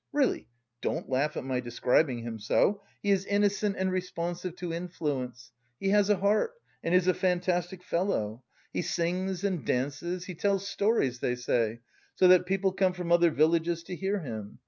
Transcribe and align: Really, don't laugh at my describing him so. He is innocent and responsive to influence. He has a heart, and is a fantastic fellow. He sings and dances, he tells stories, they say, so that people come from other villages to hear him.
Really, 0.11 0.47
don't 0.81 1.11
laugh 1.11 1.37
at 1.37 1.43
my 1.43 1.59
describing 1.59 2.23
him 2.23 2.39
so. 2.39 2.81
He 3.03 3.11
is 3.11 3.23
innocent 3.23 3.75
and 3.77 3.91
responsive 3.91 4.55
to 4.55 4.73
influence. 4.73 5.51
He 5.79 5.89
has 5.89 6.09
a 6.09 6.15
heart, 6.15 6.53
and 6.83 6.95
is 6.95 7.05
a 7.05 7.13
fantastic 7.13 7.83
fellow. 7.83 8.41
He 8.73 8.81
sings 8.81 9.43
and 9.43 9.63
dances, 9.63 10.25
he 10.25 10.33
tells 10.33 10.67
stories, 10.67 11.19
they 11.19 11.35
say, 11.35 11.81
so 12.15 12.27
that 12.29 12.47
people 12.47 12.71
come 12.71 12.93
from 12.93 13.11
other 13.11 13.29
villages 13.29 13.83
to 13.83 13.95
hear 13.95 14.21
him. 14.21 14.57